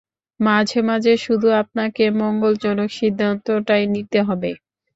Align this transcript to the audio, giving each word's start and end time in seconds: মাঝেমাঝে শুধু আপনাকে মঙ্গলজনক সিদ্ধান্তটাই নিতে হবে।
মাঝেমাঝে 0.39 1.13
শুধু 1.17 1.47
আপনাকে 1.61 2.03
মঙ্গলজনক 2.21 2.89
সিদ্ধান্তটাই 2.99 3.83
নিতে 3.93 4.19
হবে। 4.27 4.51